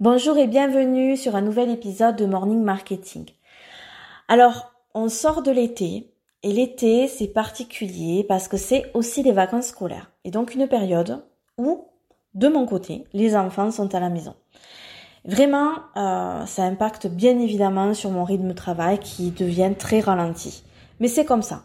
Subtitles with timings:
[0.00, 3.26] Bonjour et bienvenue sur un nouvel épisode de Morning Marketing.
[4.26, 9.68] Alors, on sort de l'été et l'été c'est particulier parce que c'est aussi les vacances
[9.68, 11.24] scolaires et donc une période
[11.58, 11.86] où,
[12.34, 14.34] de mon côté, les enfants sont à la maison.
[15.26, 20.64] Vraiment, euh, ça impacte bien évidemment sur mon rythme de travail qui devient très ralenti.
[20.98, 21.62] Mais c'est comme ça.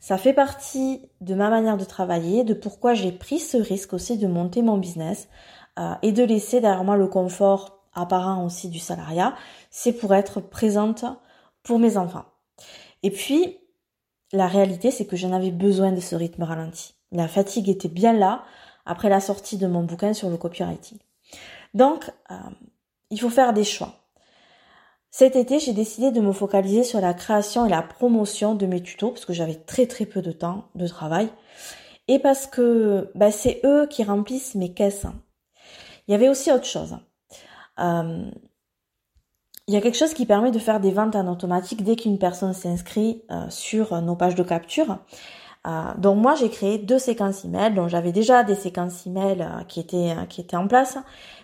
[0.00, 4.16] Ça fait partie de ma manière de travailler, de pourquoi j'ai pris ce risque aussi
[4.16, 5.28] de monter mon business
[5.78, 9.34] euh, et de laisser derrière moi le confort apparent aussi du salariat,
[9.70, 11.04] c'est pour être présente
[11.62, 12.24] pour mes enfants.
[13.02, 13.58] Et puis,
[14.32, 16.94] la réalité, c'est que j'en avais besoin de ce rythme ralenti.
[17.12, 18.44] La fatigue était bien là
[18.84, 20.98] après la sortie de mon bouquin sur le copywriting.
[21.74, 22.34] Donc, euh,
[23.10, 23.94] il faut faire des choix.
[25.10, 28.82] Cet été, j'ai décidé de me focaliser sur la création et la promotion de mes
[28.82, 31.30] tutos parce que j'avais très très peu de temps de travail
[32.08, 35.06] et parce que bah, c'est eux qui remplissent mes caisses.
[36.08, 36.96] Il y avait aussi autre chose.
[37.80, 38.30] Euh,
[39.68, 42.18] il y a quelque chose qui permet de faire des ventes en automatique dès qu'une
[42.18, 44.98] personne s'inscrit euh, sur nos pages de capture.
[45.66, 49.80] Euh, donc moi j'ai créé deux séquences email, donc j'avais déjà des séquences email qui
[49.80, 50.96] étaient qui étaient en place,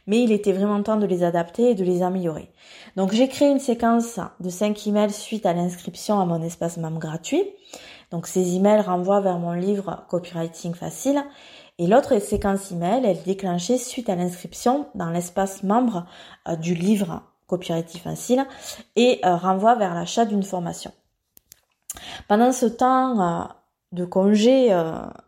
[0.07, 2.49] mais il était vraiment temps de les adapter et de les améliorer.
[2.95, 6.99] Donc j'ai créé une séquence de 5 emails suite à l'inscription à mon espace MAM
[6.99, 7.43] gratuit.
[8.13, 11.25] Donc ces emails renvoient vers mon livre Copywriting facile
[11.79, 16.07] et l'autre séquence email, elle est déclenchée suite à l'inscription dans l'espace membre
[16.49, 18.47] euh, du livre Copywriting Facile
[18.97, 20.93] et euh, renvoie vers l'achat d'une formation.
[22.29, 23.45] Pendant ce temps euh,
[23.93, 24.69] de congé,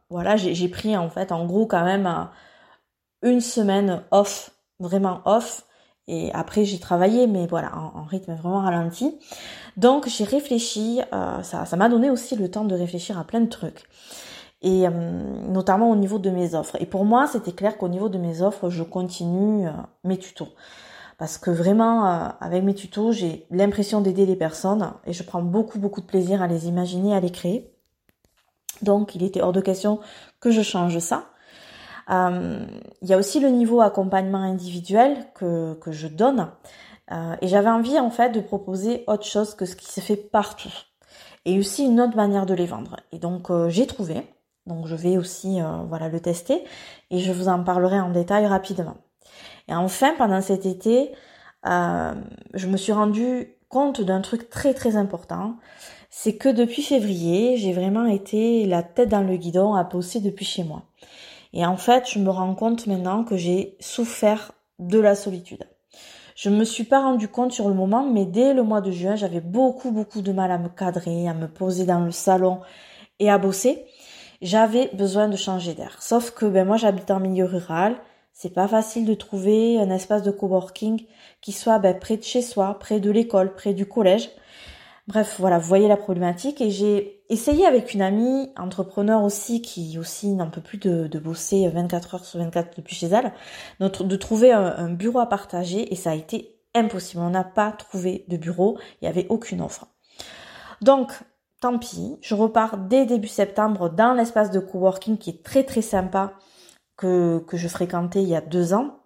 [0.09, 2.29] voilà, j'ai pris en fait en gros quand même
[3.23, 5.67] une semaine off, vraiment off.
[6.07, 9.19] Et après j'ai travaillé, mais voilà, en, rythme vraiment ralenti.
[9.77, 11.01] Donc j'ai réfléchi,
[11.43, 13.87] ça m'a donné aussi le temps de réfléchir à plein de trucs
[14.65, 16.77] et euh, notamment au niveau de mes offres.
[16.81, 19.73] Et pour moi, c'était clair qu'au niveau de mes offres, je continue euh,
[20.05, 20.49] mes tutos.
[21.19, 25.43] Parce que vraiment, euh, avec mes tutos, j'ai l'impression d'aider les personnes et je prends
[25.43, 27.71] beaucoup, beaucoup de plaisir à les imaginer, à les créer.
[28.81, 30.01] Donc, il était hors de question
[30.41, 31.27] que je change ça.
[32.09, 36.49] il y a aussi le niveau accompagnement individuel que, que je donne.
[37.41, 40.73] et j'avais envie, en fait, de proposer autre chose que ce qui se fait partout.
[41.45, 42.97] Et aussi une autre manière de les vendre.
[43.13, 44.27] Et donc, j'ai trouvé
[44.67, 46.65] donc je vais aussi euh, voilà le tester
[47.11, 48.97] et je vous en parlerai en détail rapidement.
[49.69, 51.13] Et enfin, pendant cet été,
[51.67, 52.15] euh,
[52.55, 55.57] je me suis rendu compte d'un truc très très important,
[56.11, 60.45] c'est que depuis février, j'ai vraiment été la tête dans le guidon à bosser depuis
[60.45, 60.83] chez moi.
[61.53, 65.65] Et en fait, je me rends compte maintenant que j'ai souffert de la solitude.
[66.37, 69.15] Je me suis pas rendu compte sur le moment, mais dès le mois de juin,
[69.15, 72.61] j'avais beaucoup beaucoup de mal à me cadrer, à me poser dans le salon
[73.21, 73.85] et à bosser
[74.45, 75.97] j'avais besoin de changer d'air.
[76.01, 77.97] Sauf que ben moi j'habite en milieu rural,
[78.33, 81.07] c'est pas facile de trouver un espace de coworking
[81.41, 84.29] qui soit ben, près de chez soi, près de l'école, près du collège.
[85.07, 89.99] Bref, voilà, vous voyez la problématique et j'ai essayé avec une amie entrepreneur aussi qui
[89.99, 93.33] aussi n'en peut plus de, bosser 24 heures sur 24 depuis chez elle,
[93.81, 97.23] de trouver un, un bureau à partager et ça a été impossible.
[97.23, 99.87] On n'a pas trouvé de bureau, il n'y avait aucune offre.
[100.81, 101.13] Donc,
[101.65, 105.81] tant pis, je repars dès début septembre dans l'espace de coworking qui est très très
[105.81, 106.35] sympa
[106.99, 108.99] que, que je fréquentais il y a deux ans,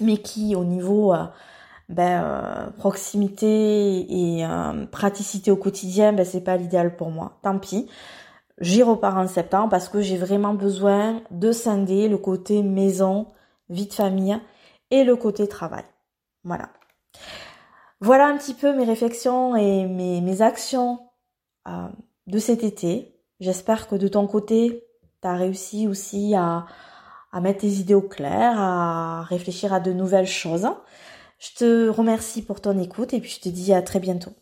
[0.00, 1.26] mais qui au niveau euh,
[1.90, 7.38] ben, euh, proximité et euh, praticité au quotidien, ben, c'est pas l'idéal pour moi.
[7.42, 7.90] Tant pis.
[8.58, 13.26] J'y repars en septembre parce que j'ai vraiment besoin de scinder le côté maison,
[13.68, 14.40] vie de famille
[14.90, 15.84] et le côté travail.
[16.42, 16.70] Voilà.
[18.00, 21.00] Voilà un petit peu mes réflexions et mes, mes actions
[21.66, 21.88] euh,
[22.26, 23.14] de cet été.
[23.40, 24.84] J'espère que de ton côté,
[25.22, 26.66] tu as réussi aussi à,
[27.32, 30.68] à mettre tes idées au clair, à réfléchir à de nouvelles choses.
[31.38, 34.32] Je te remercie pour ton écoute et puis je te dis à très bientôt.